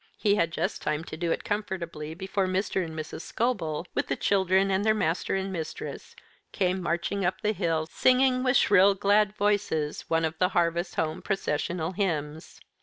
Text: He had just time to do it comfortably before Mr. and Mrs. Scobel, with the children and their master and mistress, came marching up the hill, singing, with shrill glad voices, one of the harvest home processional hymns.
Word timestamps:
He 0.17 0.33
had 0.33 0.49
just 0.51 0.81
time 0.81 1.03
to 1.03 1.15
do 1.15 1.31
it 1.31 1.43
comfortably 1.43 2.15
before 2.15 2.47
Mr. 2.47 2.83
and 2.83 2.97
Mrs. 2.97 3.21
Scobel, 3.21 3.85
with 3.93 4.07
the 4.07 4.15
children 4.15 4.71
and 4.71 4.83
their 4.83 4.95
master 4.95 5.35
and 5.35 5.53
mistress, 5.53 6.15
came 6.51 6.81
marching 6.81 7.23
up 7.23 7.41
the 7.41 7.53
hill, 7.53 7.85
singing, 7.85 8.41
with 8.41 8.57
shrill 8.57 8.95
glad 8.95 9.33
voices, 9.35 10.05
one 10.09 10.25
of 10.25 10.39
the 10.39 10.49
harvest 10.57 10.95
home 10.95 11.21
processional 11.21 11.91
hymns. 11.91 12.59